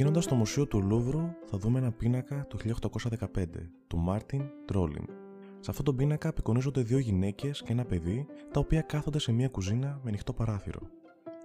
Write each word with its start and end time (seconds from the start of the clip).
Πηγαίνοντας 0.00 0.24
στο 0.24 0.34
μουσείο 0.34 0.66
του 0.66 0.82
Λούβρου, 0.82 1.20
θα 1.46 1.58
δούμε 1.58 1.78
ένα 1.78 1.92
πίνακα 1.92 2.46
του 2.46 2.58
1815 2.58 3.44
του 3.86 3.98
Μάρτιν 3.98 4.42
Τρόλιν. 4.64 5.04
Σε 5.60 5.70
αυτόν 5.70 5.84
τον 5.84 5.96
πίνακα 5.96 6.28
απεικονίζονται 6.28 6.82
δύο 6.82 6.98
γυναίκες 6.98 7.62
και 7.62 7.72
ένα 7.72 7.84
παιδί, 7.84 8.26
τα 8.52 8.60
οποία 8.60 8.80
κάθονται 8.80 9.18
σε 9.18 9.32
μια 9.32 9.48
κουζίνα 9.48 10.00
με 10.02 10.08
ανοιχτό 10.08 10.32
παράθυρο. 10.32 10.80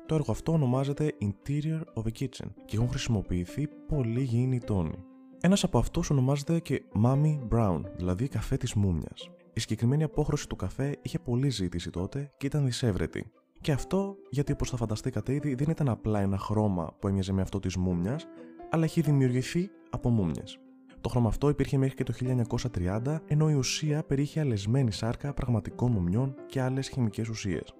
Το 0.05 0.15
έργο 0.15 0.31
αυτό 0.31 0.51
ονομάζεται 0.51 1.13
Interior 1.21 1.81
of 1.93 2.03
a 2.03 2.19
Kitchen 2.19 2.47
και 2.65 2.75
έχουν 2.75 2.89
χρησιμοποιηθεί 2.89 3.67
πολλοί 3.87 4.21
γήινοι 4.21 4.59
τόνοι. 4.59 5.03
Ένας 5.41 5.63
από 5.63 5.77
αυτούς 5.77 6.09
ονομάζεται 6.09 6.59
και 6.59 6.83
Mummy 7.03 7.39
Brown, 7.49 7.81
δηλαδή 7.97 8.27
καφέ 8.27 8.57
της 8.57 8.73
μούμιας. 8.73 9.29
Η 9.53 9.59
συγκεκριμένη 9.59 10.03
απόχρωση 10.03 10.47
του 10.47 10.55
καφέ 10.55 10.97
είχε 11.01 11.19
πολλή 11.19 11.49
ζήτηση 11.49 11.89
τότε 11.89 12.31
και 12.37 12.45
ήταν 12.45 12.65
δυσέβρετη. 12.65 13.31
Και 13.61 13.71
αυτό 13.71 14.15
γιατί, 14.29 14.51
όπως 14.51 14.69
θα 14.69 14.77
φανταστήκατε 14.77 15.33
ήδη, 15.33 15.55
δεν 15.55 15.69
ήταν 15.69 15.89
απλά 15.89 16.19
ένα 16.19 16.37
χρώμα 16.37 16.95
που 16.99 17.07
έμοιαζε 17.07 17.33
με 17.33 17.41
αυτό 17.41 17.59
της 17.59 17.77
μούμιας, 17.77 18.27
αλλά 18.69 18.83
έχει 18.83 19.01
δημιουργηθεί 19.01 19.69
από 19.89 20.09
μούμιες. 20.09 20.59
Το 21.01 21.09
χρώμα 21.09 21.27
αυτό 21.27 21.49
υπήρχε 21.49 21.77
μέχρι 21.77 21.95
και 21.95 22.03
το 22.03 22.13
1930, 22.13 23.19
ενώ 23.27 23.49
η 23.49 23.53
ουσία 23.53 24.03
περιείχε 24.03 24.39
αλεσμένη 24.39 24.91
σάρκα 24.91 25.33
πραγματικών 25.33 25.91
μουμιών 25.91 26.35
και 26.45 26.61
άλλες 26.61 26.89
χημικές 26.89 27.29
ουσίες. 27.29 27.73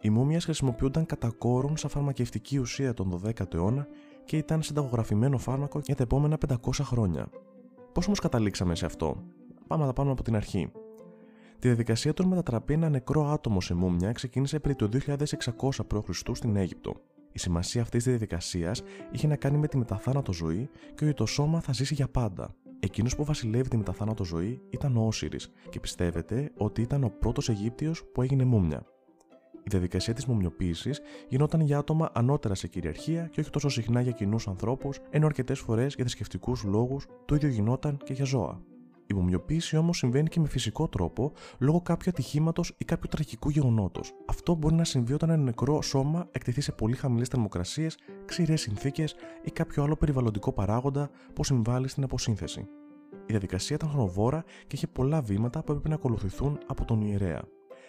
Οι 0.00 0.10
μούμιες 0.10 0.44
χρησιμοποιούνταν 0.44 1.06
κατά 1.06 1.30
κόρον 1.38 1.76
σαν 1.76 1.90
φαρμακευτική 1.90 2.58
ουσία 2.58 2.94
τον 2.94 3.20
12ο 3.24 3.54
αιώνα 3.54 3.86
και 4.24 4.36
ήταν 4.36 4.62
συνταγογραφημένο 4.62 5.38
φάρμακο 5.38 5.80
για 5.84 5.94
τα 5.94 6.02
επόμενα 6.02 6.38
500 6.48 6.56
χρόνια. 6.82 7.28
Πώς 7.92 8.06
όμως 8.06 8.18
καταλήξαμε 8.18 8.74
σε 8.74 8.86
αυτό, 8.86 9.24
Πάμε 9.70 9.82
να 9.82 9.88
τα 9.88 9.94
πάμε 9.94 10.10
από 10.10 10.22
την 10.22 10.36
αρχή. 10.36 10.70
Τη 11.60 11.68
διαδικασία 11.68 12.14
του 12.14 12.22
να 12.22 12.28
μετατραπεί 12.28 12.72
ένα 12.72 12.88
νεκρό 12.88 13.26
άτομο 13.26 13.60
σε 13.60 13.74
μούμια 13.74 14.12
ξεκίνησε 14.12 14.58
πριν 14.58 14.76
το 14.76 14.88
2600 15.06 15.70
π.Χ. 15.86 16.20
στην 16.32 16.56
Αίγυπτο. 16.56 16.94
Η 17.32 17.38
σημασία 17.38 17.82
αυτής 17.82 18.02
της 18.02 18.12
διαδικασίας 18.12 18.82
είχε 19.12 19.26
να 19.26 19.36
κάνει 19.36 19.58
με 19.58 19.68
τη 19.68 19.76
μεταθάνατο 19.76 20.32
ζωή 20.32 20.68
και 20.94 21.04
ότι 21.04 21.14
το 21.14 21.26
σώμα 21.26 21.60
θα 21.60 21.72
ζήσει 21.72 21.94
για 21.94 22.08
πάντα. 22.08 22.54
Εκείνος 22.80 23.16
που 23.16 23.24
βασιλεύει 23.24 23.68
τη 23.68 23.76
μεταθάνατο 23.76 24.24
ζωή 24.24 24.60
ήταν 24.70 24.96
ο 24.96 25.06
Όσυρη 25.06 25.38
και 25.68 25.80
πιστεύετε 25.80 26.50
ότι 26.56 26.82
ήταν 26.82 27.04
ο 27.04 27.12
πρώτος 27.18 27.48
Αιγύπτιος 27.48 28.04
που 28.12 28.22
έγινε 28.22 28.44
μούμια. 28.44 28.86
Η 29.62 29.68
διαδικασία 29.70 30.14
της 30.14 30.26
μουμιοποίησης 30.26 31.00
γινόταν 31.28 31.60
για 31.60 31.78
άτομα 31.78 32.10
ανώτερα 32.14 32.54
σε 32.54 32.68
κυριαρχία 32.68 33.26
και 33.26 33.40
όχι 33.40 33.50
τόσο 33.50 33.68
συχνά 33.68 34.00
για 34.00 34.12
κοινούς 34.12 34.48
ανθρώπους, 34.48 34.98
ενώ 35.10 35.26
αρκετές 35.26 35.58
φορές 35.58 35.94
για 35.94 36.04
θρησκευτικούς 36.04 36.64
λόγους 36.64 37.06
το 37.24 37.34
ίδιο 37.34 37.48
γινόταν 37.48 37.96
και 38.04 38.12
για 38.12 38.24
ζώα. 38.24 38.69
Η 39.10 39.14
μομιοποίηση 39.14 39.76
όμως 39.76 39.98
συμβαίνει 39.98 40.28
και 40.28 40.40
με 40.40 40.48
φυσικό 40.48 40.88
τρόπο 40.88 41.32
λόγω 41.58 41.80
κάποιου 41.80 42.10
ατυχήματος 42.10 42.74
ή 42.78 42.84
κάποιου 42.84 43.08
τραγικού 43.10 43.50
γεγονότος. 43.50 44.12
Αυτό 44.26 44.54
μπορεί 44.54 44.74
να 44.74 44.84
συμβεί 44.84 45.12
όταν 45.12 45.30
ένα 45.30 45.42
νεκρό 45.42 45.82
σώμα 45.82 46.28
εκτεθεί 46.32 46.60
σε 46.60 46.72
πολύ 46.72 46.96
χαμηλές 46.96 47.28
θερμοκρασίες, 47.28 47.98
ξηρές 48.24 48.60
συνθήκες 48.60 49.14
ή 49.42 49.50
κάποιο 49.50 49.82
άλλο 49.82 49.96
περιβαλλοντικό 49.96 50.52
παράγοντα 50.52 51.10
που 51.32 51.44
συμβάλλει 51.44 51.88
στην 51.88 52.02
αποσύνθεση. 52.02 52.60
Η 53.10 53.26
διαδικασία 53.26 53.76
ήταν 53.76 53.88
χρονοβόρα 53.88 54.44
και 54.66 54.76
είχε 54.76 54.86
πολλά 54.86 55.20
βήματα 55.20 55.62
που 55.62 55.72
έπρεπε 55.72 55.88
να 55.88 55.94
ακολουθηθούν 55.94 56.58
από 56.66 56.84
τον 56.84 57.00
ιερέα. 57.00 57.42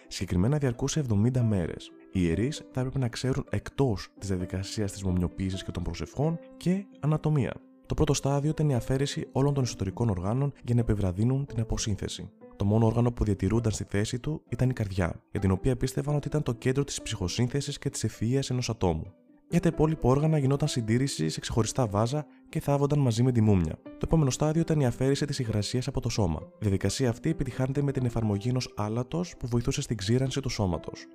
Συγκεκριμένα 0.08 0.58
διαρκούσε 0.58 1.04
70 1.10 1.42
μέρες. 1.42 1.92
Οι 2.12 2.20
ιερείς 2.22 2.58
θα 2.72 2.80
έπρεπε 2.80 3.00
να 3.00 3.08
ξέρουν 3.08 3.46
εκτός 3.50 4.10
της 4.20 4.28
διαδικασίας 4.28 4.92
της 4.92 5.04
μομιοποίηση 5.04 5.64
και 5.64 5.72
των 5.72 5.84
προσευχών 5.84 6.40
και 6.58 6.86
ανατομία. 7.00 7.54
Το 7.92 7.98
πρώτο 7.98 8.14
στάδιο 8.14 8.50
ήταν 8.50 8.70
η 8.70 8.76
αφαίρεση 8.76 9.28
όλων 9.32 9.54
των 9.54 9.64
εσωτερικών 9.64 10.10
οργάνων 10.10 10.54
για 10.64 10.76
να 10.76 10.82
επιβραδύνουν 10.82 11.46
την 11.46 11.60
αποσύνθεση. 11.60 12.30
Το 12.56 12.66
μόνο 12.66 12.86
όργανο 12.86 13.12
που 13.12 13.24
διατηρούνταν 13.24 13.72
στη 13.72 13.86
θέση 13.90 14.20
του 14.20 14.42
ήταν 14.50 14.70
η 14.70 14.74
καρδιά, 14.74 15.22
για 15.32 15.40
την 15.40 15.52
οποία 15.52 15.76
πίστευαν 15.76 16.16
ότι 16.16 16.28
ήταν 16.28 16.44
το 16.44 16.54
κέντρο 16.54 16.84
της 16.84 17.02
ψυχοσύνθεσης 17.02 17.78
και 17.78 17.90
της 17.90 18.04
ευφυα 18.04 18.44
ενός 18.50 18.70
ατόμου. 18.70 19.14
Για 19.50 19.60
τα 19.60 19.68
υπόλοιπα 19.68 20.10
όργανα 20.10 20.38
γινόταν 20.38 20.68
συντήρηση 20.68 21.30
σε 21.30 21.40
ξεχωριστά 21.40 21.88
βάζα 21.88 22.26
και 22.50 22.60
θάβονταν 22.60 23.00
μαζί 23.00 23.24
με 23.24 23.32
τη 23.32 23.42
μούμια. 23.42 23.76
Το 23.84 24.00
επόμενο 24.04 24.30
στάδιο 24.30 24.62
ήταν 24.62 24.80
η 24.80 24.86
αφαίρεση 24.86 25.26
της 25.26 25.40
υγρασίας 25.40 25.88
από 25.88 26.02
το 26.02 26.10
σώμα. 26.10 26.40
Η 26.42 26.58
διαδικασία 26.60 27.10
αυτή 27.10 27.30
επιτυχάνεται 27.30 27.82
με 27.82 27.92
την 27.92 28.06
εφαρμογή 28.06 28.50
ενός 28.50 28.74
άλατος 28.76 29.36
που 29.40 29.48
βοηθούσε 29.48 29.82
στην 29.82 29.98
ξύρανση 29.98 30.40
του 30.42 30.50
σώματος. 30.50 31.08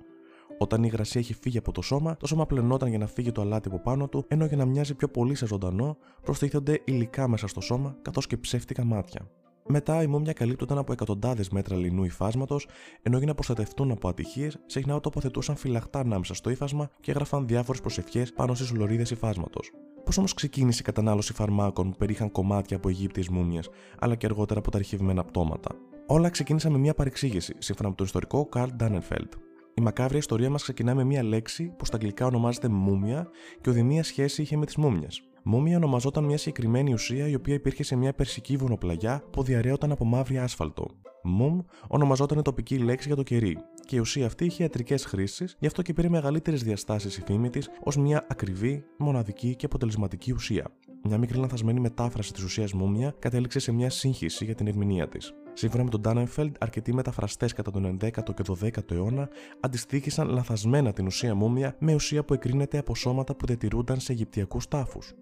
Όταν 0.57 0.83
η 0.83 0.89
υγρασία 0.91 1.21
έχει 1.21 1.33
φύγει 1.33 1.57
από 1.57 1.71
το 1.71 1.81
σώμα, 1.81 2.17
το 2.17 2.27
σώμα 2.27 2.45
πλενόταν 2.45 2.89
για 2.89 2.97
να 2.97 3.07
φύγει 3.07 3.31
το 3.31 3.41
αλάτι 3.41 3.67
από 3.67 3.79
πάνω 3.79 4.07
του, 4.07 4.25
ενώ 4.27 4.45
για 4.45 4.57
να 4.57 4.65
μοιάζει 4.65 4.95
πιο 4.95 5.07
πολύ 5.07 5.35
σε 5.35 5.45
ζωντανό, 5.45 5.97
προστίθενται 6.21 6.81
υλικά 6.83 7.27
μέσα 7.27 7.47
στο 7.47 7.61
σώμα, 7.61 7.95
καθώς 8.01 8.27
και 8.27 8.37
ψεύτικα 8.37 8.83
μάτια. 8.83 9.29
Μετά, 9.69 10.01
οι 10.01 10.07
μούμια 10.07 10.33
καλύπτονταν 10.33 10.77
από 10.77 10.91
εκατοντάδες 10.91 11.49
μέτρα 11.49 11.75
λινού 11.75 12.03
υφάσματος, 12.03 12.67
ενώ 13.01 13.17
για 13.17 13.27
να 13.27 13.33
προστατευτούν 13.33 13.91
από 13.91 14.07
ατυχίες, 14.07 14.59
συχνά 14.65 14.99
τοποθετούσαν 14.99 15.55
φυλαχτά 15.55 15.99
ανάμεσα 15.99 16.33
στο 16.33 16.49
ύφασμα 16.49 16.89
και 16.99 17.11
έγραφαν 17.11 17.47
διάφορες 17.47 17.81
προσευχές 17.81 18.33
πάνω 18.33 18.53
στις 18.53 18.71
λωρίδες 18.71 19.11
υφάσματος. 19.11 19.71
Πώς 20.03 20.17
όμως 20.17 20.33
ξεκίνησε 20.33 20.79
η 20.81 20.83
κατανάλωση 20.83 21.33
φαρμάκων 21.33 21.91
που 21.91 21.97
περιείχαν 21.97 22.31
κομμάτια 22.31 22.77
από 22.77 22.89
Αιγύπτιες 22.89 23.29
μούμιες, 23.29 23.69
αλλά 23.99 24.15
και 24.15 24.25
αργότερα 24.25 24.59
από 24.59 24.71
τα 24.71 24.77
αρχιευμένα 24.77 25.23
πτώματα; 25.23 25.69
Όλα 26.07 26.29
ξεκίνησαν 26.29 26.71
με 26.71 26.77
μια 26.77 26.93
παρεξήγηση, 26.93 27.55
σύμφωνα 27.57 27.89
με 27.89 27.95
τον 27.95 28.05
ιστορικό 28.05 28.45
Καρλ 28.45 28.71
Ντάνερφελτ. 28.75 29.33
Η 29.79 29.81
μακάβρια 29.81 30.17
ιστορία 30.17 30.49
μας 30.49 30.61
ξεκινά 30.61 30.95
με 30.95 31.03
μία 31.03 31.23
λέξη 31.23 31.73
που 31.77 31.85
στα 31.85 31.95
αγγλικά 31.95 32.25
ονομάζεται 32.25 32.67
μούμια 32.67 33.27
και 33.61 33.69
ότι 33.69 33.83
μία 33.83 34.03
σχέση 34.03 34.41
είχε 34.41 34.57
με 34.57 34.65
τις 34.65 34.75
μούμιες. 34.75 35.21
Μούμια 35.43 35.77
ονομαζόταν 35.77 36.23
μια 36.23 36.37
συγκεκριμένη 36.37 36.93
ουσία 36.93 37.27
η 37.27 37.35
οποία 37.35 37.53
υπήρχε 37.53 37.83
σε 37.83 37.95
μια 37.95 38.13
περσική 38.13 38.55
βουνοπλαγιά 38.55 39.23
που 39.31 39.43
διαρρέωταν 39.43 39.91
από 39.91 40.05
μαύρη 40.05 40.37
άσφαλτο. 40.37 40.87
Μουμ 41.23 41.59
ονομαζόταν 41.87 42.43
τοπική 42.43 42.77
λέξη 42.77 43.07
για 43.07 43.15
το 43.15 43.23
κερί, 43.23 43.57
και 43.85 43.95
η 43.95 43.99
ουσία 43.99 44.25
αυτή 44.25 44.45
είχε 44.45 44.63
ιατρικές 44.63 45.05
χρήσεις, 45.05 45.55
γι' 45.59 45.67
αυτό 45.67 45.81
και 45.81 45.93
πήρε 45.93 46.09
μεγαλύτερες 46.09 46.63
διαστάσεις 46.63 47.17
η 47.17 47.21
φήμη 47.25 47.49
της 47.49 47.69
ως 47.83 47.97
μια 47.97 48.25
ακριβή, 48.29 48.83
μοναδική 48.97 49.55
και 49.55 49.65
αποτελεσματική 49.65 50.31
ουσία. 50.31 50.65
Μια 51.03 51.17
μικρή 51.17 51.37
λανθασμένη 51.37 51.79
μετάφραση 51.79 52.33
της 52.33 52.43
ουσίας 52.43 52.73
μούμια 52.73 53.15
κατέληξε 53.19 53.59
σε 53.59 53.71
μια 53.71 53.89
σύγχυση 53.89 54.45
για 54.45 54.55
την 54.55 54.67
ερμηνεία 54.67 55.07
της. 55.07 55.33
Σύμφωνα 55.57 55.83
με 55.83 55.89
τον 55.89 56.01
Ντάνενφελντ, 56.01 56.55
αρκετοί 56.59 56.93
μεταφραστές 56.93 57.53
κατά 57.53 57.71
τον 57.71 57.97
11ο 58.01 58.33
και 58.35 58.43
12ο 58.47 58.91
αιώνα 58.91 59.29
αντιστοίχησαν 59.59 60.29
λαθασμένα 60.29 60.93
την 60.93 61.05
ουσία 61.05 61.35
μούμια 61.35 61.75
με 61.79 61.93
ουσία 61.93 62.23
που 62.23 62.33
εκρίνεται 62.33 62.77
από 62.77 62.95
σώματα 62.95 63.35
που 63.35 63.45
διατηρούνταν 63.45 63.99
σε 63.99 64.11
Αιγυπτιακούς 64.11 64.67
τάφους. 64.67 65.13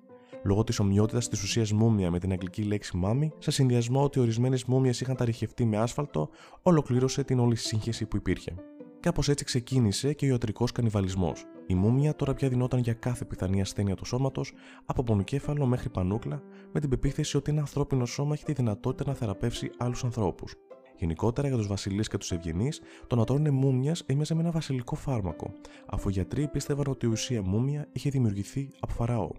Λόγω 0.44 0.64
της 0.64 0.80
ομοιότητας 0.80 1.30
της 1.30 1.44
ουσίας 1.44 1.72
μούμια 1.72 2.12
με 2.12 2.20
την 2.20 2.32
αγγλική 2.32 2.64
λέξη 2.64 2.98
μάμι, 2.98 3.32
σε 3.38 3.52
συνδυασμό 3.52 4.04
ότι 4.04 4.20
ορισμένες 4.20 4.66
μούμιες 4.66 5.02
είχαν 5.02 5.16
ταριχευτεί 5.16 5.66
με 5.66 5.78
άσφαλτο, 5.78 6.30
ολοκλήρωσε 6.62 7.24
την 7.24 7.40
όλη 7.40 7.56
σύγχυση 7.56 8.06
που 8.06 8.16
υπήρχε. 8.16 8.56
Κάπως 9.06 9.30
έτσι 9.30 9.44
ξεκίνησε 9.46 10.14
και 10.14 10.26
ο 10.26 10.28
ιατρικός 10.30 10.72
κανιβαλισμός. 10.72 11.46
Η 11.68 11.76
μούμια 11.76 12.16
τώρα 12.16 12.34
πια 12.34 12.50
δινόταν 12.50 12.80
για 12.80 12.94
κάθε 12.94 13.26
πιθανή 13.26 13.62
ασθένεια 13.62 13.96
του 13.96 14.06
σώματος, 14.06 14.54
από 14.86 15.04
πονοκέφαλο 15.04 15.66
μέχρι 15.66 15.90
πανούκλα, 15.90 16.42
με 16.72 16.80
την 16.80 16.90
πεποίθηση 16.90 17.38
ότι 17.38 17.52
ένα 17.52 17.60
ανθρώπινο 17.60 18.06
σώμα 18.06 18.34
έχει 18.34 18.44
τη 18.44 18.54
δυνατότητα 18.54 19.10
να 19.10 19.16
θεραπεύσει 19.16 19.70
άλλους 19.78 20.04
ανθρώπους. 20.04 20.56
Γενικότερα 20.98 21.48
για 21.48 21.58
τους 21.58 21.68
βασιλείς 21.68 22.08
και 22.08 22.18
τους 22.18 22.32
ευγενείς, 22.32 22.82
το 23.08 23.16
να 23.16 23.24
τρώνε 23.24 23.50
μούμια 23.50 23.96
έμοιαζε 24.06 24.34
με 24.34 24.42
ένα 24.42 24.52
βασιλικό 24.52 24.96
φάρμακο, 24.96 25.52
αφού 25.86 26.10
οι 26.10 26.12
γιατροί 26.12 26.48
πίστευαν 26.48 26.86
ότι 26.88 27.06
η 27.06 27.10
ουσία 27.10 27.42
μούμια 27.42 27.88
είχε 27.92 28.10
δημιουργηθεί 28.10 28.70
από 28.80 28.94
φαραώ. 28.94 29.30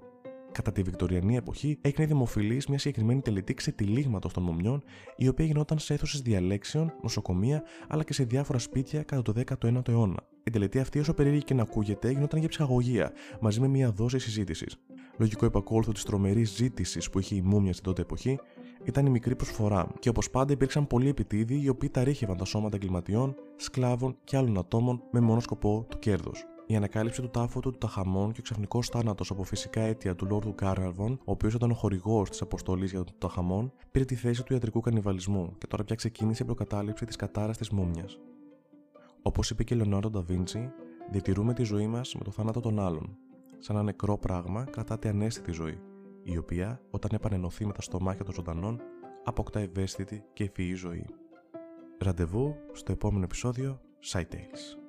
Κατά 0.56 0.72
τη 0.72 0.82
Βικτωριανή 0.82 1.36
εποχή 1.36 1.78
έγινε 1.80 2.06
δημοφιλής 2.06 2.66
μια 2.66 2.78
συγκεκριμένη 2.78 3.20
τελετή 3.20 3.54
ξετυλίγματος 3.54 4.32
των 4.32 4.42
μομιών, 4.42 4.82
η 5.16 5.28
οποία 5.28 5.44
γινόταν 5.44 5.78
σε 5.78 5.94
αίθουσες 5.94 6.20
διαλέξεων, 6.20 6.92
νοσοκομεία 7.02 7.62
αλλά 7.88 8.04
και 8.04 8.12
σε 8.12 8.24
διάφορα 8.24 8.58
σπίτια 8.58 9.02
κατά 9.02 9.22
το 9.22 9.32
19ο 9.62 9.88
αιώνα. 9.88 10.16
Η 10.44 10.50
τελετή 10.50 10.78
αυτή, 10.78 10.98
όσο 10.98 11.14
περίεργη 11.14 11.42
και 11.42 11.54
να 11.54 11.62
ακούγεται, 11.62 12.10
γινόταν 12.10 12.40
για 12.40 12.48
ψυχαγωγία, 12.48 13.12
μαζί 13.40 13.60
με 13.60 13.68
μια 13.68 13.90
δόση 13.90 14.18
συζήτησης. 14.18 14.76
Λογικό 15.18 15.46
επακόλουθο 15.46 15.92
της 15.92 16.02
τρομερής 16.02 16.50
ζήτησης 16.54 17.10
που 17.10 17.18
είχε 17.18 17.34
η 17.34 17.42
μούμια 17.42 17.72
στην 17.72 17.84
τότε 17.84 18.02
εποχή 18.02 18.38
ήταν 18.84 19.06
η 19.06 19.10
μικρή 19.10 19.36
προσφορά, 19.36 19.88
και 19.98 20.08
όπως 20.08 20.30
πάντα 20.30 20.52
υπήρξαν 20.52 20.86
πολλοί 20.86 21.08
επιτίδιοι 21.08 21.60
οι 21.64 21.68
οποίοι 21.68 21.88
ταρίχευαν 21.88 22.36
τα 22.36 22.44
σώματα 22.44 22.76
εγκληματιών, 22.76 23.34
σκλάβων 23.56 24.16
και 24.24 24.36
άλλων 24.36 24.58
ατόμων 24.58 25.02
με 25.10 25.20
μόνο 25.20 25.40
σκοπό 25.40 25.86
το 25.88 25.98
κέρδος. 25.98 26.46
Η 26.68 26.76
ανακάλυψη 26.76 27.22
του 27.22 27.30
τάφου 27.30 27.60
του 27.60 27.72
Ταχαμών 27.72 28.32
και 28.32 28.40
ο 28.40 28.42
ξαφνικός 28.42 28.88
θάνατος 28.88 29.30
από 29.30 29.42
φυσικά 29.44 29.80
αίτια 29.80 30.14
του 30.14 30.26
Λόρδου 30.26 30.54
Κάρναρβον, 30.54 31.12
ο 31.12 31.30
οποίος 31.30 31.54
ήταν 31.54 31.70
ο 31.70 31.74
χορηγός 31.74 32.30
της 32.30 32.40
αποστολής 32.40 32.90
για 32.90 33.04
τον 33.04 33.14
Ταχαμών, 33.18 33.72
πήρε 33.90 34.04
τη 34.04 34.14
θέση 34.14 34.44
του 34.44 34.52
ιατρικού 34.52 34.80
κανιβαλισμού 34.80 35.54
και 35.58 35.66
τώρα 35.66 35.84
πια 35.84 35.96
ξεκίνησε 35.96 36.42
η 36.42 36.46
προκατάληψη 36.46 37.04
της 37.04 37.16
κατάρα 37.16 37.52
της 37.52 37.70
μούμιας. 37.70 38.18
Όπως 39.22 39.50
είπε 39.50 39.64
και 39.64 39.74
ο 39.74 39.76
Λεωνάρντο 39.76 40.10
Νταβίντσι, 40.10 40.70
διατηρούμε 41.10 41.54
τη 41.54 41.62
ζωή 41.62 41.86
μας 41.86 42.14
με 42.14 42.24
το 42.24 42.30
θάνατο 42.30 42.60
των 42.60 42.80
άλλων. 42.80 43.16
Σαν 43.58 43.76
ένα 43.76 43.84
νεκρό 43.84 44.18
πράγμα 44.18 44.64
κρατάται 44.64 45.08
ανέστητη 45.08 45.52
ζωή, 45.52 45.78
η 46.22 46.36
οποία, 46.36 46.80
όταν 46.90 47.10
επανενωθεί 47.12 47.66
με 47.66 47.72
τα 47.72 47.82
στομάχια 47.82 48.24
των 48.24 48.34
ζωντανών, 48.34 48.80
αποκτά 49.24 49.60
ευαίσθητη 49.60 50.24
και 50.32 50.44
ευφυή 50.44 50.74
ζωή. 50.74 51.06
Ραντεβού 51.98 52.56
στο 52.72 52.92
επόμενο 52.92 53.24
επεισόδιο 53.24 53.80
Side 54.12 54.20
Tales. 54.20 54.85